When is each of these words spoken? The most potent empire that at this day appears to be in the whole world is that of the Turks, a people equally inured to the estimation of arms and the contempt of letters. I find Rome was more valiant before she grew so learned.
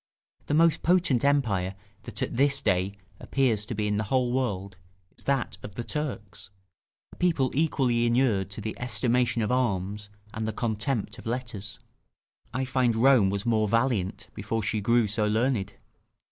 The 0.47 0.55
most 0.55 0.81
potent 0.81 1.23
empire 1.23 1.75
that 2.05 2.23
at 2.23 2.35
this 2.35 2.59
day 2.59 2.95
appears 3.19 3.67
to 3.67 3.75
be 3.75 3.85
in 3.87 3.97
the 3.97 4.05
whole 4.05 4.31
world 4.33 4.75
is 5.15 5.25
that 5.25 5.59
of 5.61 5.75
the 5.75 5.83
Turks, 5.83 6.49
a 7.13 7.15
people 7.17 7.51
equally 7.53 8.07
inured 8.07 8.49
to 8.49 8.61
the 8.61 8.75
estimation 8.79 9.43
of 9.43 9.51
arms 9.51 10.09
and 10.33 10.47
the 10.47 10.53
contempt 10.53 11.19
of 11.19 11.27
letters. 11.27 11.77
I 12.51 12.65
find 12.65 12.95
Rome 12.95 13.29
was 13.29 13.45
more 13.45 13.67
valiant 13.67 14.27
before 14.33 14.63
she 14.63 14.81
grew 14.81 15.05
so 15.05 15.27
learned. 15.27 15.73